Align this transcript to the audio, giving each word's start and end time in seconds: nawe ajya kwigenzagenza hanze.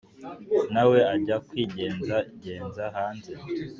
nawe 0.73 0.97
ajya 1.13 1.37
kwigenzagenza 1.47 2.83
hanze. 2.95 3.31